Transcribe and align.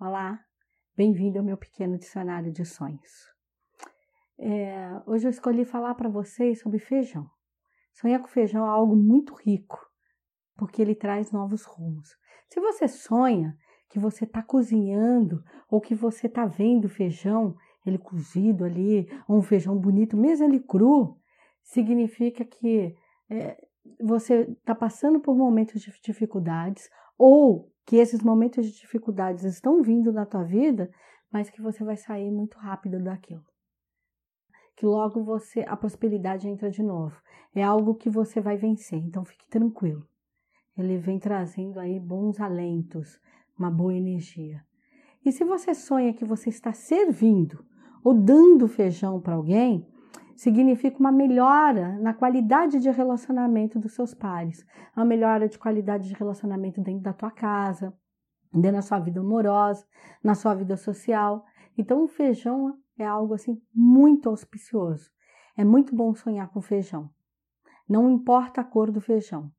Olá, 0.00 0.44
bem-vindo 0.96 1.38
ao 1.38 1.44
meu 1.44 1.56
pequeno 1.56 1.96
dicionário 1.96 2.52
de 2.52 2.64
sonhos. 2.64 3.32
É, 4.36 5.00
hoje 5.06 5.24
eu 5.24 5.30
escolhi 5.30 5.64
falar 5.64 5.94
para 5.94 6.08
vocês 6.08 6.60
sobre 6.60 6.80
feijão. 6.80 7.30
Sonhar 7.92 8.20
com 8.20 8.26
feijão 8.26 8.66
é 8.66 8.68
algo 8.68 8.96
muito 8.96 9.34
rico, 9.34 9.78
porque 10.56 10.82
ele 10.82 10.96
traz 10.96 11.30
novos 11.30 11.62
rumos. 11.64 12.08
Se 12.48 12.58
você 12.58 12.88
sonha 12.88 13.56
que 13.88 14.00
você 14.00 14.24
está 14.24 14.42
cozinhando 14.42 15.44
ou 15.70 15.80
que 15.80 15.94
você 15.94 16.26
está 16.26 16.44
vendo 16.44 16.88
feijão, 16.88 17.56
ele 17.86 17.96
cozido 17.96 18.64
ali, 18.64 19.08
ou 19.28 19.38
um 19.38 19.42
feijão 19.42 19.78
bonito, 19.78 20.16
mesmo 20.16 20.44
ele 20.44 20.58
cru, 20.58 21.16
significa 21.62 22.44
que 22.44 22.96
é, 23.30 23.56
você 24.02 24.40
está 24.40 24.74
passando 24.74 25.20
por 25.20 25.36
momentos 25.36 25.80
de 25.80 25.92
dificuldades 26.02 26.90
ou 27.16 27.72
que 27.84 27.96
esses 27.96 28.22
momentos 28.22 28.66
de 28.66 28.72
dificuldades 28.72 29.44
estão 29.44 29.82
vindo 29.82 30.12
na 30.12 30.24
tua 30.24 30.42
vida, 30.42 30.90
mas 31.30 31.50
que 31.50 31.60
você 31.60 31.84
vai 31.84 31.96
sair 31.96 32.30
muito 32.30 32.58
rápido 32.58 33.02
daquilo. 33.02 33.44
Que 34.76 34.86
logo 34.86 35.22
você 35.22 35.64
a 35.68 35.76
prosperidade 35.76 36.48
entra 36.48 36.70
de 36.70 36.82
novo. 36.82 37.16
É 37.54 37.62
algo 37.62 37.94
que 37.94 38.10
você 38.10 38.40
vai 38.40 38.56
vencer, 38.56 38.98
então 38.98 39.24
fique 39.24 39.48
tranquilo. 39.48 40.06
Ele 40.76 40.98
vem 40.98 41.18
trazendo 41.18 41.78
aí 41.78 42.00
bons 42.00 42.40
alentos, 42.40 43.20
uma 43.56 43.70
boa 43.70 43.94
energia. 43.94 44.64
E 45.24 45.30
se 45.30 45.44
você 45.44 45.74
sonha 45.74 46.12
que 46.12 46.24
você 46.24 46.48
está 46.48 46.72
servindo 46.72 47.64
ou 48.02 48.12
dando 48.12 48.66
feijão 48.66 49.20
para 49.20 49.34
alguém, 49.34 49.86
significa 50.36 50.98
uma 50.98 51.12
melhora 51.12 51.98
na 51.98 52.12
qualidade 52.12 52.78
de 52.78 52.90
relacionamento 52.90 53.78
dos 53.78 53.92
seus 53.92 54.14
pares, 54.14 54.64
uma 54.96 55.04
melhora 55.04 55.48
de 55.48 55.58
qualidade 55.58 56.08
de 56.08 56.14
relacionamento 56.14 56.80
dentro 56.80 57.02
da 57.02 57.12
tua 57.12 57.30
casa, 57.30 57.92
dentro 58.52 58.76
da 58.76 58.82
sua 58.82 58.98
vida 58.98 59.20
amorosa, 59.20 59.86
na 60.22 60.34
sua 60.34 60.54
vida 60.54 60.76
social. 60.76 61.44
Então, 61.76 62.04
o 62.04 62.08
feijão 62.08 62.76
é 62.98 63.04
algo 63.04 63.34
assim 63.34 63.60
muito 63.74 64.28
auspicioso. 64.28 65.10
É 65.56 65.64
muito 65.64 65.94
bom 65.94 66.14
sonhar 66.14 66.48
com 66.48 66.60
feijão. 66.60 67.10
Não 67.88 68.10
importa 68.10 68.60
a 68.60 68.64
cor 68.64 68.90
do 68.90 69.00
feijão. 69.00 69.50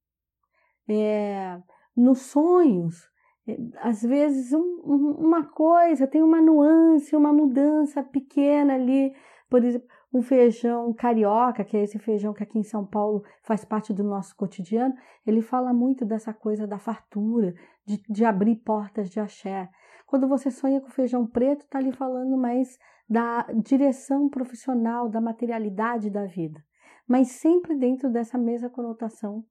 É, 0.88 1.59
nos 1.96 2.20
sonhos, 2.22 3.09
é, 3.48 3.58
às 3.81 4.02
vezes 4.02 4.52
um, 4.53 4.81
uma 5.20 5.44
coisa 5.46 6.08
tem 6.08 6.22
uma 6.22 6.42
nuance, 6.42 7.16
uma 7.16 7.31
mudança 7.31 8.03
pequena 8.03 8.73
ali. 8.73 9.14
Por 9.50 9.64
exemplo, 9.64 9.88
um 10.16 10.22
feijão 10.22 10.94
carioca, 10.94 11.66
que 11.66 11.76
é 11.76 11.84
esse 11.84 12.00
feijão 12.00 12.34
que 12.34 12.42
aqui 12.42 12.58
em 12.58 12.64
São 12.64 12.86
Paulo 12.86 13.22
faz 13.44 13.66
parte 13.66 13.94
do 13.94 14.02
nosso 14.02 14.34
cotidiano, 14.34 14.96
ele 15.28 15.42
fala 15.42 15.74
muito 15.74 16.06
dessa 16.06 16.34
coisa 16.34 16.66
da 16.66 16.80
fartura, 16.80 17.54
de, 17.86 18.02
de 18.10 18.24
abrir 18.24 18.56
portas 18.56 19.10
de 19.10 19.20
axé. 19.20 19.70
Quando 20.08 20.26
você 20.26 20.50
sonha 20.50 20.80
com 20.80 20.88
feijão 20.88 21.28
preto, 21.28 21.66
está 21.66 21.80
ali 21.80 21.92
falando 21.92 22.38
mais 22.38 22.80
da 23.10 23.42
direção 23.62 24.30
profissional, 24.30 25.10
da 25.10 25.20
materialidade 25.20 26.10
da 26.10 26.26
vida, 26.26 26.64
mas 27.06 27.32
sempre 27.32 27.76
dentro 27.76 28.10
dessa 28.10 28.38
mesma 28.38 28.70
conotação 28.70 29.44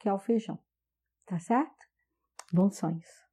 que 0.00 0.08
é 0.08 0.12
o 0.12 0.18
feijão. 0.18 0.58
Tá 1.26 1.38
certo? 1.38 1.86
Bons 2.52 2.76
sonhos! 2.76 3.27